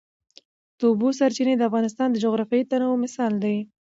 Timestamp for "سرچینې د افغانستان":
1.19-2.07